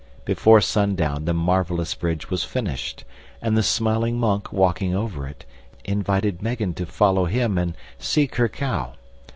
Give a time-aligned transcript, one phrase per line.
[0.25, 3.03] Before sundown the marvellous bridge was finished,
[3.39, 5.45] and the smiling monk, walking over it,
[5.85, 8.95] invited Megan to follow him and seek her cow.